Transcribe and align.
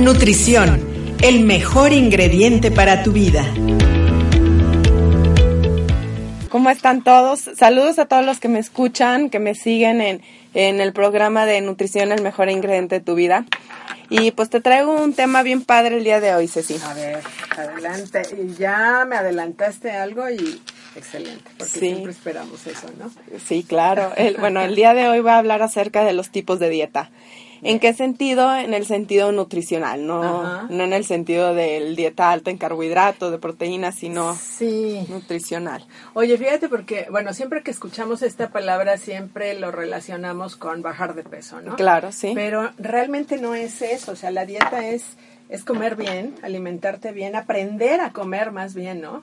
Nutrición, 0.00 0.80
el 1.20 1.44
mejor 1.44 1.92
ingrediente 1.92 2.70
para 2.70 3.02
tu 3.02 3.12
vida. 3.12 3.44
¿Cómo 6.48 6.70
están 6.70 7.04
todos? 7.04 7.50
Saludos 7.54 7.98
a 7.98 8.06
todos 8.06 8.24
los 8.24 8.40
que 8.40 8.48
me 8.48 8.60
escuchan, 8.60 9.28
que 9.28 9.38
me 9.38 9.54
siguen 9.54 10.00
en, 10.00 10.22
en 10.54 10.80
el 10.80 10.94
programa 10.94 11.44
de 11.44 11.60
Nutrición, 11.60 12.12
el 12.12 12.22
mejor 12.22 12.48
ingrediente 12.48 12.94
de 12.94 13.04
tu 13.04 13.14
vida. 13.14 13.44
Y 14.08 14.30
pues 14.30 14.48
te 14.48 14.62
traigo 14.62 14.90
un 14.90 15.12
tema 15.12 15.42
bien 15.42 15.62
padre 15.62 15.98
el 15.98 16.04
día 16.04 16.18
de 16.18 16.34
hoy, 16.34 16.48
Ceci. 16.48 16.80
A 16.82 16.94
ver, 16.94 17.20
adelante. 17.58 18.22
Y 18.42 18.54
ya 18.54 19.04
me 19.06 19.16
adelantaste 19.16 19.90
algo 19.90 20.30
y 20.30 20.62
excelente, 20.96 21.50
porque 21.56 21.78
siempre 21.78 22.12
esperamos 22.12 22.66
eso, 22.66 22.88
¿no? 22.98 23.10
Sí, 23.38 23.62
claro. 23.62 24.12
El, 24.16 24.36
bueno, 24.36 24.60
el 24.62 24.74
día 24.74 24.94
de 24.94 25.08
hoy 25.08 25.20
voy 25.20 25.30
a 25.30 25.38
hablar 25.38 25.62
acerca 25.62 26.04
de 26.04 26.12
los 26.12 26.30
tipos 26.30 26.58
de 26.58 26.68
dieta. 26.68 27.10
¿En 27.62 27.78
qué 27.78 27.92
sentido? 27.92 28.56
En 28.56 28.74
el 28.74 28.86
sentido 28.86 29.32
nutricional, 29.32 30.06
no, 30.06 30.66
no 30.68 30.84
en 30.84 30.92
el 30.92 31.04
sentido 31.04 31.54
del 31.54 31.94
dieta 31.96 32.30
alta 32.30 32.50
en 32.50 32.58
carbohidratos, 32.58 33.30
de 33.30 33.38
proteínas, 33.38 33.96
sino 33.96 34.34
sí. 34.34 35.04
nutricional. 35.08 35.86
Oye, 36.14 36.38
fíjate 36.38 36.68
porque, 36.68 37.06
bueno, 37.10 37.34
siempre 37.34 37.62
que 37.62 37.70
escuchamos 37.70 38.22
esta 38.22 38.48
palabra 38.48 38.96
siempre 38.96 39.58
lo 39.58 39.70
relacionamos 39.70 40.56
con 40.56 40.82
bajar 40.82 41.14
de 41.14 41.22
peso, 41.22 41.60
¿no? 41.60 41.76
Claro, 41.76 42.12
sí. 42.12 42.32
Pero 42.34 42.70
realmente 42.78 43.36
no 43.36 43.54
es 43.54 43.82
eso, 43.82 44.12
o 44.12 44.16
sea, 44.16 44.30
la 44.30 44.46
dieta 44.46 44.86
es, 44.88 45.04
es 45.50 45.62
comer 45.62 45.96
bien, 45.96 46.36
alimentarte 46.42 47.12
bien, 47.12 47.36
aprender 47.36 48.00
a 48.00 48.12
comer 48.12 48.52
más 48.52 48.74
bien, 48.74 49.02
¿no? 49.02 49.22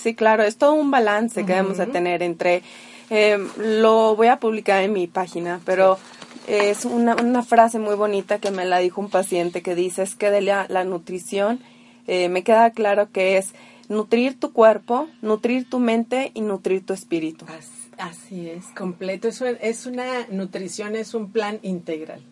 Sí, 0.00 0.14
claro, 0.14 0.42
es 0.42 0.56
todo 0.56 0.74
un 0.74 0.90
balance 0.90 1.44
que 1.44 1.52
debemos 1.52 1.78
de 1.78 1.86
tener 1.86 2.22
entre, 2.22 2.62
eh, 3.10 3.38
lo 3.58 4.16
voy 4.16 4.28
a 4.28 4.40
publicar 4.40 4.82
en 4.82 4.92
mi 4.92 5.06
página, 5.06 5.60
pero 5.64 5.98
es 6.46 6.84
una, 6.84 7.16
una, 7.16 7.42
frase 7.42 7.78
muy 7.78 7.94
bonita 7.94 8.38
que 8.38 8.50
me 8.50 8.64
la 8.64 8.78
dijo 8.78 9.00
un 9.00 9.10
paciente 9.10 9.62
que 9.62 9.74
dice, 9.74 10.02
es 10.02 10.14
que 10.14 10.30
de 10.30 10.40
la, 10.40 10.66
la 10.68 10.84
nutrición 10.84 11.60
eh, 12.06 12.28
me 12.28 12.42
queda 12.42 12.70
claro 12.70 13.10
que 13.12 13.36
es 13.36 13.52
nutrir 13.90 14.38
tu 14.38 14.52
cuerpo, 14.52 15.08
nutrir 15.20 15.68
tu 15.68 15.80
mente 15.80 16.30
y 16.32 16.40
nutrir 16.42 16.86
tu 16.86 16.94
espíritu. 16.94 17.44
Así, 17.48 17.90
así 17.98 18.48
es, 18.48 18.64
completo. 18.76 19.26
Eso 19.26 19.46
es 19.46 19.84
una 19.84 20.26
nutrición, 20.30 20.94
es 20.94 21.12
un 21.12 21.32
plan 21.32 21.58
integral. 21.62 22.24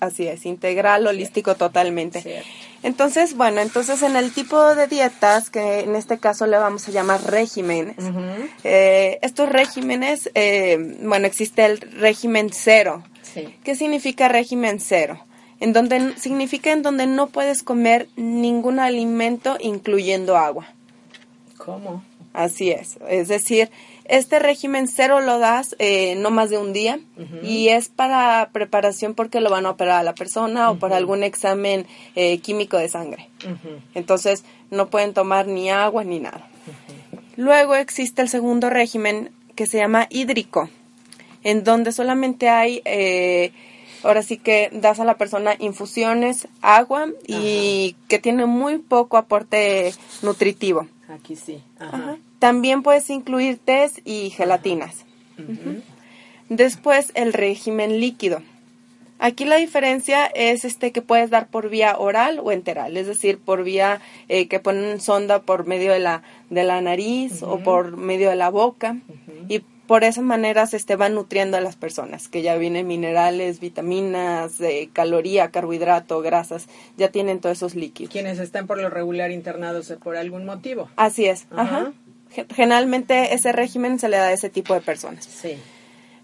Así 0.00 0.26
es, 0.26 0.44
integral, 0.44 1.06
holístico 1.06 1.54
totalmente. 1.54 2.20
Cierto. 2.20 2.48
Entonces, 2.82 3.36
bueno, 3.36 3.60
entonces 3.60 4.02
en 4.02 4.16
el 4.16 4.32
tipo 4.32 4.74
de 4.74 4.88
dietas, 4.88 5.48
que 5.48 5.80
en 5.80 5.94
este 5.94 6.18
caso 6.18 6.46
le 6.48 6.58
vamos 6.58 6.88
a 6.88 6.90
llamar 6.90 7.22
regímenes, 7.24 7.98
uh 7.98 8.10
-huh. 8.10 8.50
eh, 8.64 9.18
estos 9.22 9.48
regímenes, 9.48 10.28
eh, 10.34 10.96
bueno, 11.02 11.28
existe 11.28 11.64
el 11.64 11.80
régimen 11.80 12.50
cero. 12.52 13.04
Sí. 13.22 13.54
¿Qué 13.62 13.76
significa 13.76 14.26
régimen 14.28 14.80
cero? 14.80 15.20
En 15.60 15.72
donde 15.72 16.14
significa 16.18 16.72
en 16.72 16.82
donde 16.82 17.06
no 17.06 17.28
puedes 17.28 17.62
comer 17.62 18.08
ningún 18.16 18.78
alimento 18.80 19.56
incluyendo 19.60 20.36
agua. 20.36 20.66
¿Cómo? 21.66 22.04
Así 22.32 22.70
es. 22.70 22.96
Es 23.08 23.26
decir, 23.26 23.70
este 24.04 24.38
régimen 24.38 24.86
cero 24.86 25.20
lo 25.20 25.40
das 25.40 25.74
eh, 25.80 26.14
no 26.16 26.30
más 26.30 26.48
de 26.48 26.58
un 26.58 26.72
día 26.72 27.00
uh 27.16 27.20
-huh. 27.20 27.42
y 27.42 27.70
es 27.70 27.88
para 27.88 28.50
preparación 28.52 29.14
porque 29.14 29.40
lo 29.40 29.50
van 29.50 29.66
a 29.66 29.70
operar 29.70 29.98
a 29.98 30.02
la 30.04 30.14
persona 30.14 30.70
uh 30.70 30.74
-huh. 30.74 30.76
o 30.76 30.78
para 30.78 30.96
algún 30.96 31.24
examen 31.24 31.86
eh, 32.14 32.38
químico 32.38 32.76
de 32.76 32.88
sangre. 32.88 33.28
Uh 33.44 33.48
-huh. 33.48 33.80
Entonces 33.94 34.44
no 34.70 34.90
pueden 34.90 35.12
tomar 35.12 35.48
ni 35.48 35.70
agua 35.70 36.04
ni 36.04 36.20
nada. 36.20 36.46
Luego 37.36 37.74
existe 37.74 38.22
el 38.22 38.28
segundo 38.28 38.70
régimen 38.70 39.30
que 39.56 39.66
se 39.66 39.78
llama 39.78 40.06
hídrico, 40.08 40.68
en 41.42 41.64
donde 41.64 41.90
solamente 41.90 42.48
hay, 42.48 42.80
eh, 42.84 43.50
ahora 44.04 44.22
sí 44.22 44.36
que 44.36 44.70
das 44.72 45.00
a 45.00 45.04
la 45.04 45.14
persona 45.16 45.56
infusiones, 45.58 46.46
agua 46.62 47.08
y 47.26 47.96
que 48.08 48.18
tiene 48.20 48.46
muy 48.46 48.78
poco 48.78 49.16
aporte 49.16 49.92
nutritivo. 50.22 50.86
Aquí 51.08 51.36
sí. 51.36 51.62
Ajá. 51.78 52.16
También 52.38 52.82
puedes 52.82 53.08
incluir 53.10 53.58
tés 53.64 54.00
y 54.04 54.30
gelatinas. 54.30 55.04
Uh 55.38 55.42
-huh. 55.42 55.82
Después 56.48 57.12
el 57.14 57.32
régimen 57.32 58.00
líquido. 58.00 58.42
Aquí 59.18 59.46
la 59.46 59.56
diferencia 59.56 60.26
es 60.26 60.64
este 60.64 60.92
que 60.92 61.00
puedes 61.00 61.30
dar 61.30 61.48
por 61.48 61.70
vía 61.70 61.96
oral 61.98 62.38
o 62.42 62.52
enteral, 62.52 62.96
es 62.98 63.06
decir, 63.06 63.38
por 63.38 63.64
vía 63.64 64.00
eh, 64.28 64.46
que 64.46 64.60
ponen 64.60 65.00
sonda 65.00 65.40
por 65.40 65.66
medio 65.66 65.92
de 65.92 66.00
la, 66.00 66.22
de 66.50 66.64
la 66.64 66.82
nariz 66.82 67.40
uh 67.40 67.46
-huh. 67.46 67.52
o 67.54 67.58
por 67.60 67.96
medio 67.96 68.28
de 68.28 68.36
la 68.36 68.50
boca 68.50 68.92
uh 68.92 69.12
-huh. 69.12 69.46
y 69.48 69.62
por 69.86 70.04
esa 70.04 70.22
manera 70.22 70.66
se 70.66 70.76
este, 70.76 70.96
van 70.96 71.14
nutriendo 71.14 71.56
a 71.56 71.60
las 71.60 71.76
personas, 71.76 72.28
que 72.28 72.42
ya 72.42 72.56
vienen 72.56 72.86
minerales, 72.86 73.60
vitaminas, 73.60 74.60
eh, 74.60 74.88
caloría, 74.92 75.50
carbohidrato, 75.50 76.20
grasas, 76.20 76.66
ya 76.96 77.08
tienen 77.10 77.40
todos 77.40 77.58
esos 77.58 77.74
líquidos. 77.74 78.12
Quienes 78.12 78.38
están 78.38 78.66
por 78.66 78.80
lo 78.80 78.90
regular 78.90 79.30
internados 79.30 79.92
por 80.02 80.16
algún 80.16 80.44
motivo. 80.44 80.88
Así 80.96 81.26
es, 81.26 81.46
ajá. 81.50 81.92
Generalmente 82.54 83.34
ese 83.34 83.52
régimen 83.52 83.98
se 83.98 84.08
le 84.08 84.18
da 84.18 84.26
a 84.28 84.32
ese 84.32 84.50
tipo 84.50 84.74
de 84.74 84.80
personas. 84.80 85.24
Sí. 85.24 85.56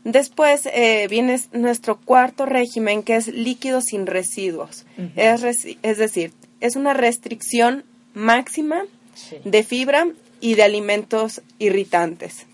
Después 0.04 0.66
eh, 0.66 1.06
viene 1.08 1.40
nuestro 1.52 1.98
cuarto 1.98 2.44
régimen, 2.44 3.02
que 3.02 3.16
es 3.16 3.28
líquido 3.28 3.80
sin 3.80 4.06
residuos. 4.06 4.84
Uh 4.98 5.02
-huh. 5.02 5.46
es, 5.46 5.76
es, 5.82 5.98
decir, 5.98 6.32
es 6.60 6.76
una 6.76 6.92
restricción 6.92 7.84
máxima 8.14 8.82
sí. 9.14 9.36
de 9.44 9.62
fibra 9.62 10.08
y 10.40 10.54
de 10.56 10.64
alimentos 10.64 11.40
irritantes. 11.58 12.46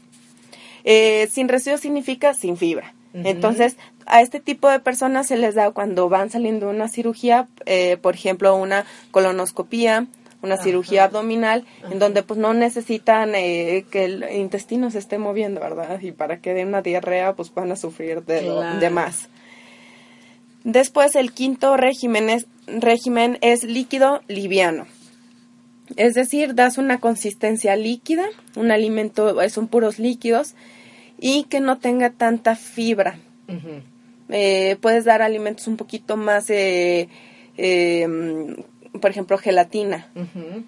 Eh, 0.90 1.28
sin 1.30 1.48
residuos 1.48 1.82
significa 1.82 2.32
sin 2.32 2.56
fibra. 2.56 2.94
Uh 3.12 3.18
-huh. 3.18 3.22
Entonces, 3.26 3.76
a 4.06 4.22
este 4.22 4.40
tipo 4.40 4.70
de 4.70 4.80
personas 4.80 5.26
se 5.26 5.36
les 5.36 5.54
da 5.54 5.70
cuando 5.70 6.08
van 6.08 6.30
saliendo 6.30 6.66
de 6.66 6.74
una 6.74 6.88
cirugía, 6.88 7.46
eh, 7.66 7.98
por 8.00 8.14
ejemplo, 8.14 8.56
una 8.56 8.86
colonoscopía, 9.10 10.06
una 10.40 10.54
Ajá. 10.54 10.64
cirugía 10.64 11.04
abdominal, 11.04 11.66
Ajá. 11.82 11.92
en 11.92 11.98
donde 11.98 12.22
pues 12.22 12.40
no 12.40 12.54
necesitan 12.54 13.34
eh, 13.34 13.84
que 13.90 14.06
el 14.06 14.24
intestino 14.32 14.90
se 14.90 14.98
esté 14.98 15.18
moviendo, 15.18 15.60
¿verdad? 15.60 16.00
Y 16.00 16.12
para 16.12 16.38
que 16.38 16.54
den 16.54 16.68
una 16.68 16.80
diarrea, 16.80 17.34
pues 17.34 17.52
van 17.52 17.70
a 17.70 17.76
sufrir 17.76 18.22
de, 18.24 18.40
claro. 18.40 18.74
lo, 18.74 18.80
de 18.80 18.88
más. 18.88 19.28
Después 20.64 21.16
el 21.16 21.32
quinto 21.32 21.76
régimen 21.76 22.30
es, 22.30 22.46
régimen 22.66 23.36
es 23.42 23.62
líquido 23.62 24.22
liviano. 24.26 24.86
Es 25.96 26.14
decir, 26.14 26.54
das 26.54 26.78
una 26.78 26.98
consistencia 26.98 27.76
líquida, 27.76 28.24
un 28.56 28.70
alimento, 28.70 29.36
son 29.50 29.68
puros 29.68 29.98
líquidos, 29.98 30.54
y 31.18 31.44
que 31.44 31.60
no 31.60 31.78
tenga 31.78 32.10
tanta 32.10 32.56
fibra. 32.56 33.18
Uh 33.48 33.52
-huh. 33.52 33.82
eh, 34.30 34.76
puedes 34.80 35.04
dar 35.04 35.22
alimentos 35.22 35.66
un 35.66 35.76
poquito 35.76 36.16
más 36.16 36.50
eh, 36.50 37.08
eh, 37.56 38.06
por 39.00 39.10
ejemplo, 39.10 39.38
gelatina. 39.38 40.08
Uh 40.14 40.20
-huh. 40.20 40.64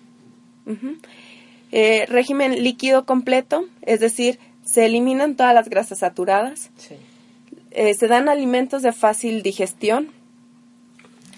Uh 0.66 0.72
-huh. 0.72 0.98
Eh, 1.72 2.06
régimen 2.06 2.62
líquido 2.62 3.06
completo, 3.06 3.64
es 3.82 4.00
decir, 4.00 4.38
se 4.64 4.86
eliminan 4.86 5.36
todas 5.36 5.54
las 5.54 5.68
grasas 5.68 6.00
saturadas, 6.00 6.70
sí. 6.76 6.96
eh, 7.70 7.94
se 7.94 8.08
dan 8.08 8.28
alimentos 8.28 8.82
de 8.82 8.92
fácil 8.92 9.42
digestión, 9.42 10.08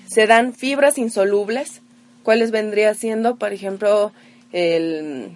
se 0.06 0.26
dan 0.26 0.55
fibras 0.55 0.97
insolubles, 0.97 1.82
cuáles 2.23 2.50
vendría 2.50 2.94
siendo, 2.94 3.37
por 3.37 3.53
ejemplo, 3.53 4.12
el, 4.53 5.32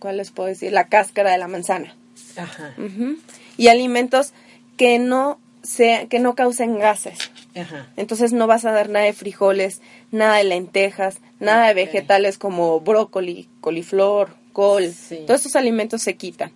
¿cuál 0.00 0.16
les 0.16 0.32
puedo 0.32 0.48
decir? 0.48 0.72
La 0.72 0.88
cáscara 0.88 1.30
de 1.30 1.38
la 1.38 1.48
manzana. 1.48 1.94
Ajá. 2.36 2.74
Uh 2.78 2.82
-huh. 2.82 3.18
Y 3.56 3.68
alimentos 3.68 4.32
que 4.76 4.98
no 4.98 5.38
sea, 5.62 6.06
que 6.06 6.18
no 6.18 6.34
causen 6.34 6.78
gases. 6.78 7.30
Ajá. 7.54 7.88
Entonces 7.96 8.32
no 8.32 8.46
vas 8.46 8.64
a 8.64 8.72
dar 8.72 8.88
nada 8.88 9.06
de 9.06 9.12
frijoles, 9.12 9.80
nada 10.10 10.36
de 10.38 10.44
lentejas, 10.44 11.18
nada 11.40 11.68
de 11.68 11.74
vegetales 11.74 12.38
como 12.38 12.80
brócoli, 12.80 13.48
coliflor, 13.60 14.34
col. 14.52 14.92
Sí. 14.92 15.20
Todos 15.26 15.40
estos 15.40 15.56
alimentos 15.56 16.02
se 16.02 16.14
quitan. 16.14 16.52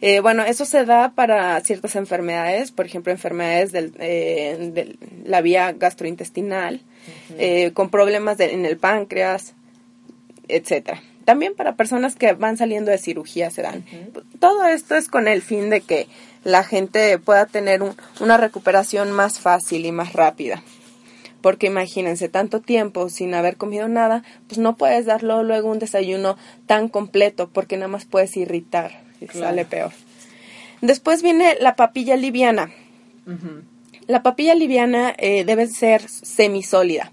Eh, 0.00 0.20
bueno, 0.20 0.44
eso 0.44 0.66
se 0.66 0.84
da 0.84 1.12
para 1.14 1.58
ciertas 1.62 1.96
enfermedades, 1.96 2.70
por 2.70 2.84
ejemplo, 2.84 3.12
enfermedades 3.12 3.72
del, 3.72 3.94
eh, 3.98 4.70
de 4.72 4.98
la 5.24 5.40
vía 5.40 5.72
gastrointestinal, 5.72 6.74
uh 6.74 7.32
-huh. 7.32 7.36
eh, 7.38 7.70
con 7.72 7.88
problemas 7.88 8.36
de, 8.36 8.52
en 8.52 8.66
el 8.66 8.76
páncreas, 8.76 9.54
etcétera. 10.48 11.02
También 11.26 11.54
para 11.54 11.76
personas 11.76 12.16
que 12.16 12.32
van 12.32 12.56
saliendo 12.56 12.90
de 12.90 12.96
cirugía 12.96 13.50
se 13.50 13.60
dan. 13.60 13.84
Uh 13.92 14.16
-huh. 14.16 14.22
Todo 14.40 14.64
esto 14.66 14.94
es 14.94 15.08
con 15.08 15.28
el 15.28 15.42
fin 15.42 15.68
de 15.68 15.82
que 15.82 16.06
la 16.44 16.64
gente 16.64 17.18
pueda 17.18 17.44
tener 17.44 17.82
un, 17.82 17.94
una 18.20 18.38
recuperación 18.38 19.12
más 19.12 19.40
fácil 19.40 19.84
y 19.84 19.92
más 19.92 20.14
rápida. 20.14 20.62
porque 21.42 21.68
imagínense, 21.68 22.28
tanto 22.28 22.60
tiempo 22.60 23.08
sin 23.08 23.32
haber 23.32 23.56
comido 23.56 23.86
nada, 23.86 24.24
pues 24.48 24.58
no 24.58 24.76
puedes 24.76 25.06
darlo 25.06 25.44
luego 25.44 25.70
un 25.70 25.78
desayuno 25.78 26.36
tan 26.66 26.88
completo, 26.88 27.50
porque 27.52 27.76
nada 27.76 27.86
más 27.86 28.04
puedes 28.04 28.36
irritar 28.36 29.02
y 29.20 29.28
sale 29.28 29.64
peor. 29.64 29.92
Después 30.80 31.22
viene 31.22 31.56
la 31.60 31.76
papilla 31.76 32.16
liviana. 32.16 32.70
La 34.08 34.22
papilla 34.24 34.56
liviana 34.56 35.14
eh, 35.18 35.44
debe 35.44 35.68
ser 35.68 36.08
semisólida. 36.08 37.12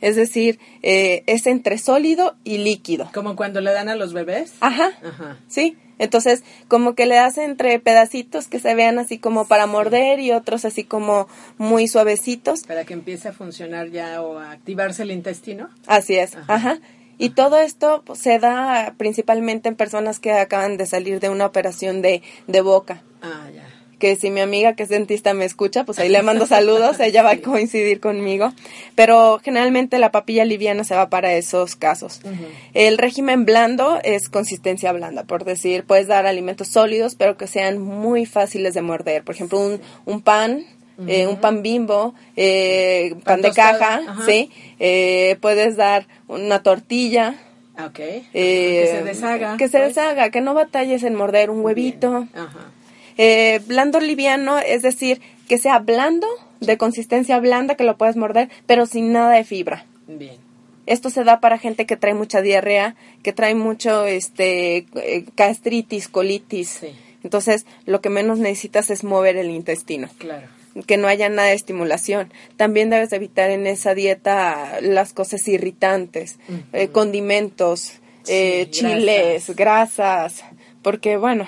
Es 0.00 0.16
decir, 0.16 0.58
eh, 0.82 1.22
es 1.26 1.46
entre 1.46 1.78
sólido 1.78 2.34
y 2.44 2.58
líquido. 2.58 3.10
¿Como 3.12 3.36
cuando 3.36 3.60
le 3.60 3.72
dan 3.72 3.88
a 3.88 3.96
los 3.96 4.12
bebés? 4.12 4.52
Ajá. 4.60 4.92
Ajá. 5.04 5.38
Sí. 5.48 5.76
Entonces, 5.98 6.44
como 6.66 6.94
que 6.94 7.04
le 7.04 7.16
das 7.16 7.36
entre 7.36 7.78
pedacitos 7.78 8.48
que 8.48 8.58
se 8.58 8.74
vean 8.74 8.98
así 8.98 9.18
como 9.18 9.46
para 9.46 9.66
morder 9.66 10.18
y 10.18 10.32
otros 10.32 10.64
así 10.64 10.82
como 10.82 11.28
muy 11.58 11.88
suavecitos. 11.88 12.62
Para 12.62 12.84
que 12.84 12.94
empiece 12.94 13.28
a 13.28 13.32
funcionar 13.32 13.90
ya 13.90 14.22
o 14.22 14.38
a 14.38 14.52
activarse 14.52 15.02
el 15.02 15.10
intestino. 15.10 15.68
Así 15.86 16.16
es. 16.16 16.38
Ajá. 16.48 16.78
Y 17.18 17.30
todo 17.30 17.58
esto 17.58 18.02
se 18.14 18.38
da 18.38 18.94
principalmente 18.96 19.68
en 19.68 19.76
personas 19.76 20.20
que 20.20 20.32
acaban 20.32 20.78
de 20.78 20.86
salir 20.86 21.20
de 21.20 21.28
una 21.28 21.44
operación 21.44 22.00
de, 22.00 22.22
de 22.46 22.60
boca. 22.62 23.02
Ah, 23.20 23.50
ya 23.54 23.69
que 24.00 24.16
si 24.16 24.30
mi 24.30 24.40
amiga 24.40 24.74
que 24.74 24.82
es 24.82 24.88
dentista 24.88 25.32
me 25.34 25.44
escucha, 25.44 25.84
pues 25.84 26.00
ahí 26.00 26.08
le 26.08 26.22
mando 26.22 26.46
saludos, 26.48 26.98
ella 26.98 27.22
va 27.22 27.32
a 27.32 27.36
coincidir 27.38 28.00
conmigo. 28.00 28.52
Pero 28.96 29.38
generalmente 29.44 30.00
la 30.00 30.10
papilla 30.10 30.44
liviana 30.44 30.82
se 30.82 30.96
va 30.96 31.08
para 31.08 31.34
esos 31.34 31.76
casos. 31.76 32.20
El 32.74 32.98
régimen 32.98 33.44
blando 33.44 34.00
es 34.02 34.28
consistencia 34.28 34.90
blanda, 34.90 35.22
por 35.22 35.44
decir, 35.44 35.84
puedes 35.84 36.08
dar 36.08 36.26
alimentos 36.26 36.66
sólidos, 36.66 37.14
pero 37.14 37.36
que 37.36 37.46
sean 37.46 37.78
muy 37.78 38.26
fáciles 38.26 38.74
de 38.74 38.82
morder. 38.82 39.22
Por 39.22 39.36
ejemplo, 39.36 39.60
un, 39.60 39.80
un 40.06 40.22
pan, 40.22 40.64
eh, 41.06 41.26
un 41.26 41.36
pan 41.36 41.62
bimbo, 41.62 42.14
eh, 42.34 43.14
pan, 43.22 43.42
de 43.42 43.52
caja, 43.52 44.00
¿sí? 44.26 44.50
Eh, 44.80 45.36
puedes 45.40 45.76
dar 45.76 46.06
una 46.26 46.62
tortilla. 46.62 47.36
Okay. 47.88 48.28
que 48.32 48.88
se 48.90 49.02
deshaga. 49.04 49.56
Que 49.56 49.68
se 49.68 49.78
pues. 49.78 49.94
deshaga, 49.94 50.30
que 50.30 50.40
no 50.40 50.52
batalles 50.54 51.02
en 51.02 51.14
morder 51.14 51.50
un 51.50 51.64
huevito. 51.64 52.26
Ajá. 52.34 52.72
Eh, 53.22 53.60
blando 53.66 54.00
liviano, 54.00 54.58
es 54.58 54.80
decir, 54.80 55.20
que 55.46 55.58
sea 55.58 55.78
blando, 55.78 56.26
de 56.60 56.78
consistencia 56.78 57.38
blanda, 57.38 57.74
que 57.74 57.84
lo 57.84 57.98
puedes 57.98 58.16
morder, 58.16 58.48
pero 58.64 58.86
sin 58.86 59.12
nada 59.12 59.34
de 59.34 59.44
fibra. 59.44 59.84
Bien. 60.06 60.36
Esto 60.86 61.10
se 61.10 61.22
da 61.22 61.38
para 61.38 61.58
gente 61.58 61.84
que 61.84 61.98
trae 61.98 62.14
mucha 62.14 62.40
diarrea, 62.40 62.96
que 63.22 63.34
trae 63.34 63.54
mucho 63.54 64.06
este 64.06 64.86
eh, 64.94 65.26
gastritis, 65.36 66.08
colitis. 66.08 66.80
Entonces, 67.22 67.66
lo 67.84 68.00
que 68.00 68.08
menos 68.08 68.38
necesitas 68.38 68.88
es 68.88 69.04
mover 69.04 69.36
el 69.36 69.50
intestino. 69.50 70.08
Claro. 70.16 70.48
Que 70.86 70.96
no 70.96 71.06
haya 71.06 71.28
nada 71.28 71.48
de 71.48 71.54
estimulación. 71.56 72.32
También 72.56 72.88
debes 72.88 73.12
evitar 73.12 73.50
en 73.50 73.66
esa 73.66 73.94
dieta 73.94 74.78
las 74.80 75.12
cosas 75.12 75.46
irritantes, 75.46 76.38
eh, 76.72 76.88
condimentos, 76.88 77.92
chiles, 78.24 79.54
grasas, 79.54 80.42
porque 80.80 81.18
bueno, 81.18 81.46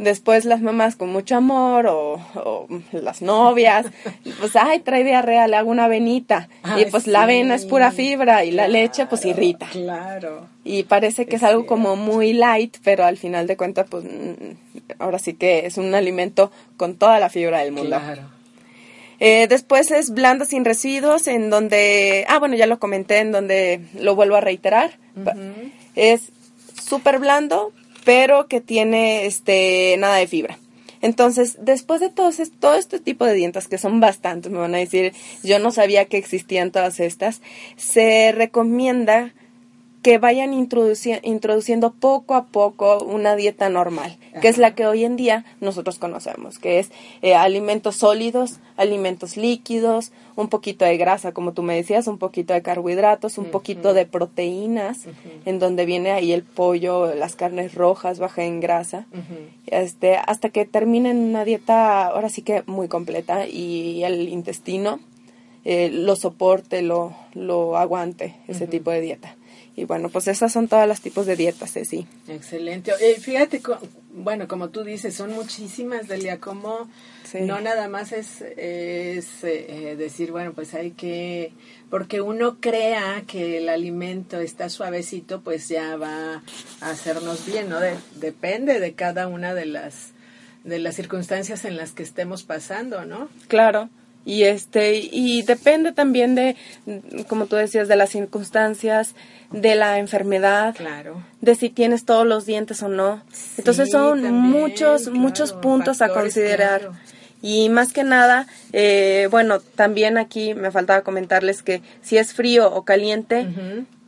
después 0.00 0.44
las 0.44 0.62
mamás 0.62 0.96
con 0.96 1.10
mucho 1.10 1.36
amor 1.36 1.86
o, 1.86 2.66
las 2.92 3.22
novias, 3.22 3.86
pues, 4.40 4.56
ay, 4.56 4.80
trae 4.80 5.04
diarrea, 5.04 5.46
le 5.46 5.56
hago 5.56 5.70
una 5.70 5.88
venita. 5.88 6.48
y 6.78 6.86
pues 6.86 7.06
la 7.06 7.22
avena 7.22 7.54
es 7.54 7.66
pura 7.66 7.92
fibra 7.92 8.44
y 8.44 8.50
la 8.50 8.68
leche 8.68 9.06
pues 9.06 9.24
irrita. 9.24 9.66
Claro. 9.70 10.48
Y 10.64 10.84
parece 10.84 11.26
que 11.26 11.36
es, 11.36 11.42
algo 11.42 11.66
como 11.66 11.96
muy 11.96 12.32
light, 12.32 12.78
pero 12.82 13.04
al 13.04 13.16
final 13.16 13.46
de 13.46 13.56
cuentas 13.56 13.86
pues 13.88 14.04
mm, 14.04 14.98
ahora 14.98 15.18
sí 15.18 15.34
que 15.34 15.66
es 15.66 15.78
un 15.78 15.94
alimento 15.94 16.50
con 16.76 16.96
toda 16.96 17.20
la 17.20 17.28
fibra 17.28 17.60
del 17.60 17.72
mundo. 17.72 17.98
Claro. 17.98 18.22
Eh, 19.22 19.46
después 19.48 19.90
es 19.90 20.10
blando 20.10 20.46
sin 20.46 20.64
residuos, 20.64 21.26
en 21.26 21.50
donde, 21.50 22.24
ah, 22.26 22.38
bueno, 22.38 22.56
ya 22.56 22.66
lo 22.66 22.78
comenté, 22.78 23.18
en 23.18 23.32
donde 23.32 23.82
lo 23.98 24.14
vuelvo 24.14 24.36
a 24.36 24.40
reiterar. 24.40 24.92
Es 25.94 26.32
súper 26.82 27.18
blando, 27.18 27.72
pero 28.10 28.48
que 28.48 28.60
tiene 28.60 29.26
este 29.26 29.94
nada 29.96 30.16
de 30.16 30.26
fibra. 30.26 30.58
Entonces, 31.00 31.58
después 31.60 32.00
de 32.00 32.10
todo, 32.10 32.28
este 32.74 32.98
tipo 32.98 33.24
de 33.24 33.34
dietas, 33.34 33.68
que 33.68 33.78
son 33.78 34.00
bastantes, 34.00 34.50
me 34.50 34.58
van 34.58 34.74
a 34.74 34.78
decir, 34.78 35.12
yo 35.44 35.60
no 35.60 35.70
sabía 35.70 36.06
que 36.06 36.16
existían 36.16 36.72
todas 36.72 36.98
estas, 36.98 37.40
se 37.76 38.32
recomienda 38.32 39.32
que 40.02 40.16
vayan 40.16 40.54
introduciendo 40.54 41.92
poco 41.92 42.34
a 42.34 42.46
poco 42.46 43.04
una 43.04 43.36
dieta 43.36 43.68
normal, 43.68 44.16
que 44.40 44.48
es 44.48 44.56
la 44.56 44.74
que 44.74 44.86
hoy 44.86 45.04
en 45.04 45.16
día 45.16 45.44
nosotros 45.60 45.98
conocemos, 45.98 46.58
que 46.58 46.78
es 46.78 46.90
eh, 47.20 47.34
alimentos 47.34 47.96
sólidos, 47.96 48.60
alimentos 48.76 49.36
líquidos, 49.36 50.12
un 50.36 50.48
poquito 50.48 50.86
de 50.86 50.96
grasa, 50.96 51.32
como 51.32 51.52
tú 51.52 51.62
me 51.62 51.74
decías, 51.74 52.06
un 52.06 52.16
poquito 52.16 52.54
de 52.54 52.62
carbohidratos, 52.62 53.36
un 53.36 53.46
poquito 53.46 53.92
de 53.92 54.06
proteínas, 54.06 55.06
en 55.44 55.58
donde 55.58 55.84
viene 55.84 56.12
ahí 56.12 56.32
el 56.32 56.44
pollo, 56.44 57.14
las 57.14 57.36
carnes 57.36 57.74
rojas, 57.74 58.18
baja 58.18 58.44
en 58.44 58.60
grasa, 58.60 59.06
este, 59.66 60.16
hasta 60.16 60.48
que 60.48 60.64
terminen 60.64 61.18
una 61.18 61.44
dieta 61.44 62.06
ahora 62.06 62.30
sí 62.30 62.40
que 62.40 62.62
muy 62.66 62.88
completa 62.88 63.46
y 63.46 64.02
el 64.04 64.30
intestino 64.30 64.98
eh, 65.66 65.90
lo 65.92 66.16
soporte, 66.16 66.80
lo, 66.80 67.14
lo 67.34 67.76
aguante, 67.76 68.36
ese 68.48 68.66
tipo 68.66 68.90
de 68.90 69.02
dieta. 69.02 69.36
Y 69.80 69.86
bueno, 69.86 70.10
pues 70.10 70.28
esas 70.28 70.52
son 70.52 70.68
todas 70.68 70.86
los 70.86 71.00
tipos 71.00 71.24
de 71.24 71.36
dietas, 71.36 71.70
sí. 71.70 72.06
Excelente. 72.28 72.92
Eh, 73.00 73.18
fíjate, 73.18 73.62
bueno, 74.12 74.46
como 74.46 74.68
tú 74.68 74.84
dices, 74.84 75.14
son 75.14 75.32
muchísimas, 75.32 76.06
Delia, 76.06 76.38
como 76.38 76.86
no 77.40 77.62
nada 77.62 77.88
más 77.88 78.12
es, 78.12 78.42
es 78.42 79.42
eh, 79.42 79.96
decir, 79.96 80.32
bueno, 80.32 80.52
pues 80.52 80.74
hay 80.74 80.90
que, 80.90 81.54
porque 81.88 82.20
uno 82.20 82.58
crea 82.60 83.22
que 83.26 83.56
el 83.56 83.70
alimento 83.70 84.38
está 84.38 84.68
suavecito, 84.68 85.40
pues 85.40 85.70
ya 85.70 85.96
va 85.96 86.42
a 86.82 86.90
hacernos 86.90 87.46
bien, 87.46 87.70
¿no? 87.70 87.78
depende 88.16 88.80
de 88.80 88.92
cada 88.92 89.28
una 89.28 89.54
de 89.54 89.64
las 89.64 90.12
de 90.62 90.78
las 90.78 90.94
circunstancias 90.94 91.64
en 91.64 91.78
las 91.78 91.92
que 91.92 92.02
estemos 92.02 92.42
pasando, 92.42 93.06
¿no? 93.06 93.30
Claro 93.48 93.88
y 94.24 94.44
este 94.44 94.96
y 94.96 95.42
depende 95.42 95.92
también 95.92 96.34
de 96.34 96.56
como 97.28 97.46
tú 97.46 97.56
decías 97.56 97.88
de 97.88 97.96
las 97.96 98.10
circunstancias 98.10 99.14
de 99.50 99.74
la 99.74 99.98
enfermedad 99.98 100.74
claro. 100.76 101.22
de 101.40 101.54
si 101.54 101.70
tienes 101.70 102.04
todos 102.04 102.26
los 102.26 102.46
dientes 102.46 102.82
o 102.82 102.88
no. 102.88 103.22
Entonces 103.56 103.90
son 103.90 104.22
muchos 104.32 105.08
muchos 105.08 105.52
puntos 105.52 106.02
a 106.02 106.10
considerar. 106.10 106.90
y 107.42 107.70
más 107.70 107.92
que 107.92 108.04
nada 108.04 108.46
eh, 108.72 109.28
bueno 109.30 109.60
también 109.60 110.18
aquí 110.18 110.54
me 110.54 110.70
faltaba 110.70 111.02
comentarles 111.02 111.62
que 111.62 111.82
si 112.02 112.18
es 112.18 112.34
frío 112.34 112.72
o 112.72 112.84
caliente 112.84 113.48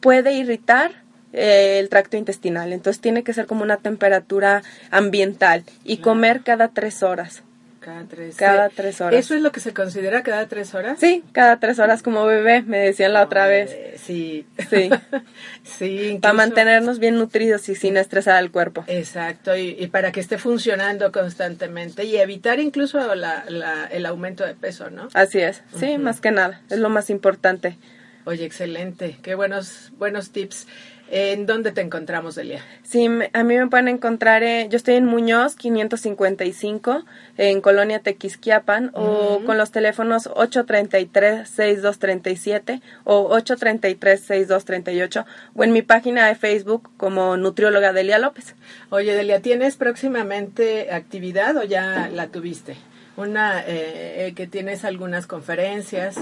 puede 0.00 0.34
irritar 0.34 1.02
eh, 1.32 1.78
el 1.80 1.88
tracto 1.88 2.18
intestinal. 2.18 2.74
Entonces 2.74 3.00
tiene 3.00 3.22
que 3.22 3.32
ser 3.32 3.46
como 3.46 3.62
una 3.62 3.78
temperatura 3.78 4.62
ambiental 4.90 5.64
y 5.82 5.98
comer 5.98 6.42
cada 6.42 6.68
tres 6.68 7.02
horas 7.02 7.42
cada 7.82 8.04
tres, 8.04 8.36
cada 8.36 8.68
tres 8.70 9.00
horas. 9.00 9.18
¿Eso 9.20 9.34
es 9.34 9.42
lo 9.42 9.52
que 9.52 9.60
se 9.60 9.74
considera 9.74 10.22
cada 10.22 10.46
tres 10.46 10.74
horas? 10.74 10.98
Sí, 10.98 11.22
cada 11.32 11.58
tres 11.58 11.78
horas 11.78 12.02
como 12.02 12.24
bebé, 12.24 12.62
me 12.62 12.78
decían 12.78 13.12
la 13.12 13.22
otra 13.22 13.46
vez. 13.46 13.76
Sí. 14.00 14.46
Sí. 14.70 14.88
sí 15.64 16.18
Para 16.22 16.32
mantenernos 16.32 16.98
bien 16.98 17.18
nutridos 17.18 17.68
y 17.68 17.74
sin 17.74 17.96
estresar 17.96 18.36
al 18.36 18.50
cuerpo. 18.50 18.84
Exacto, 18.86 19.56
y, 19.56 19.86
para 19.88 20.12
que 20.12 20.20
esté 20.20 20.38
funcionando 20.38 21.12
constantemente 21.12 22.04
y 22.04 22.16
evitar 22.16 22.60
incluso 22.60 23.14
la, 23.14 23.44
el 23.90 24.06
aumento 24.06 24.46
de 24.46 24.54
peso, 24.54 24.88
¿no? 24.88 25.08
Así 25.12 25.40
es, 25.40 25.62
sí, 25.78 25.98
más 25.98 26.20
que 26.20 26.30
nada, 26.30 26.62
es 26.70 26.78
lo 26.78 26.88
más 26.88 27.10
importante. 27.10 27.76
Oye, 28.24 28.44
excelente, 28.44 29.18
qué 29.22 29.34
buenos, 29.34 29.90
buenos 29.98 30.30
tips. 30.30 30.68
¿En 31.14 31.44
dónde 31.44 31.72
te 31.72 31.82
encontramos, 31.82 32.36
Delia? 32.36 32.64
Sí, 32.84 33.06
a 33.34 33.44
mí 33.44 33.58
me 33.58 33.66
pueden 33.66 33.88
encontrar, 33.88 34.42
yo 34.42 34.76
estoy 34.78 34.94
en 34.94 35.04
Muñoz 35.04 35.56
555, 35.56 37.04
en 37.36 37.60
Colonia 37.60 37.98
Tequisquiapan, 37.98 38.92
o 38.94 39.42
con 39.44 39.58
los 39.58 39.72
teléfonos 39.72 40.30
833-6237 40.30 42.80
o 43.04 43.28
833-6238, 43.36 45.26
o 45.54 45.64
en 45.64 45.72
mi 45.72 45.82
página 45.82 46.28
de 46.28 46.34
Facebook 46.34 46.88
como 46.96 47.36
nutrióloga 47.36 47.92
Delia 47.92 48.18
López. 48.18 48.54
Oye, 48.88 49.14
Delia, 49.14 49.42
¿tienes 49.42 49.76
próximamente 49.76 50.92
actividad 50.92 51.58
o 51.58 51.64
ya 51.64 52.08
la 52.10 52.28
tuviste? 52.28 52.78
Una 53.18 53.60
eh, 53.60 54.28
eh, 54.28 54.32
que 54.34 54.46
tienes 54.46 54.86
algunas 54.86 55.26
conferencias. 55.26 56.16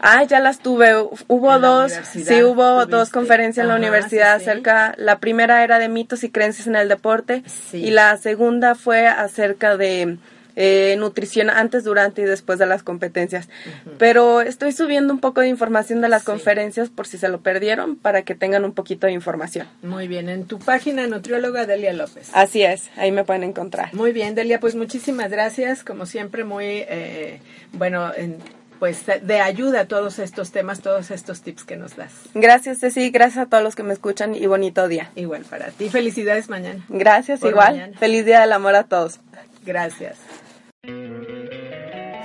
Ah, 0.00 0.24
ya 0.24 0.40
las 0.40 0.60
tuve. 0.60 0.94
Hubo 1.28 1.58
dos, 1.58 1.92
sí, 1.92 2.42
hubo 2.42 2.86
dos 2.86 3.10
conferencias 3.10 3.64
en 3.64 3.68
la 3.68 3.76
universidad 3.76 4.34
acerca, 4.34 4.94
la 4.96 5.18
primera 5.18 5.64
era 5.64 5.78
de 5.78 5.88
mitos 5.88 6.24
y 6.24 6.30
creencias 6.30 6.66
en 6.66 6.76
el 6.76 6.88
deporte 6.88 7.42
y 7.72 7.90
la 7.90 8.16
segunda 8.16 8.74
fue 8.74 9.06
acerca 9.06 9.76
de 9.76 10.18
eh, 10.58 10.96
nutrición 10.98 11.50
antes, 11.50 11.84
durante 11.84 12.22
y 12.22 12.24
después 12.24 12.58
de 12.58 12.64
las 12.66 12.82
competencias. 12.82 13.48
Pero 13.98 14.40
estoy 14.40 14.72
subiendo 14.72 15.12
un 15.12 15.20
poco 15.20 15.42
de 15.42 15.48
información 15.48 16.00
de 16.00 16.08
las 16.08 16.24
conferencias 16.24 16.88
por 16.88 17.06
si 17.06 17.18
se 17.18 17.28
lo 17.28 17.40
perdieron 17.40 17.96
para 17.96 18.22
que 18.22 18.34
tengan 18.34 18.64
un 18.64 18.72
poquito 18.72 19.06
de 19.06 19.12
información. 19.12 19.68
Muy 19.82 20.08
bien, 20.08 20.30
en 20.30 20.46
tu 20.46 20.58
página 20.58 21.06
nutrióloga 21.06 21.66
Delia 21.66 21.92
López. 21.92 22.30
Así 22.32 22.62
es, 22.62 22.90
ahí 22.96 23.12
me 23.12 23.24
pueden 23.24 23.42
encontrar. 23.42 23.92
Muy 23.92 24.12
bien, 24.12 24.34
Delia, 24.34 24.58
pues 24.58 24.74
muchísimas 24.74 25.30
gracias, 25.30 25.84
como 25.84 26.06
siempre 26.06 26.44
muy, 26.44 26.64
eh, 26.64 27.40
bueno, 27.72 28.12
en 28.16 28.38
pues 28.78 29.04
de 29.06 29.40
ayuda 29.40 29.80
a 29.80 29.84
todos 29.86 30.18
estos 30.18 30.50
temas, 30.52 30.80
todos 30.80 31.10
estos 31.10 31.42
tips 31.42 31.64
que 31.64 31.76
nos 31.76 31.96
das. 31.96 32.12
Gracias, 32.34 32.80
Ceci, 32.80 33.10
gracias 33.10 33.46
a 33.46 33.48
todos 33.48 33.62
los 33.62 33.74
que 33.74 33.82
me 33.82 33.92
escuchan 33.92 34.34
y 34.34 34.46
bonito 34.46 34.88
día. 34.88 35.10
Igual 35.14 35.44
para 35.44 35.70
ti. 35.70 35.88
Felicidades 35.88 36.48
mañana. 36.48 36.84
Gracias, 36.88 37.42
igual. 37.42 37.94
Feliz 37.98 38.24
Día 38.24 38.40
del 38.40 38.52
Amor 38.52 38.74
a 38.74 38.84
todos. 38.84 39.20
Gracias. 39.64 40.16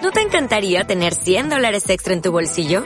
¿No 0.02 0.12
te 0.12 0.22
encantaría 0.22 0.84
tener 0.86 1.14
100 1.14 1.50
dólares 1.50 1.90
extra 1.90 2.14
en 2.14 2.22
tu 2.22 2.32
bolsillo? 2.32 2.86